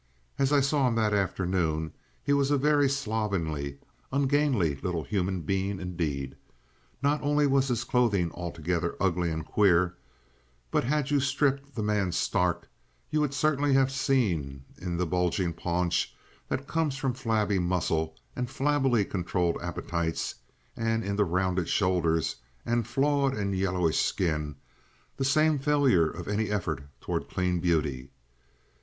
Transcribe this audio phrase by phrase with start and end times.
[0.39, 1.93] As I saw him that afternoon
[2.23, 3.77] he was a very slovenly,
[4.11, 6.35] ungainly little human being indeed,
[7.03, 9.93] not only was his clothing altogether ugly and queer,
[10.71, 12.67] but had you stripped the man stark,
[13.11, 16.15] you would certainly have seen in the bulging paunch
[16.49, 20.33] that comes from flabby muscles and flabbily controlled appetites,
[20.75, 24.55] and in the rounded shoulders and flawed and yellowish skin,
[25.17, 28.09] the same failure of any effort toward clean beauty.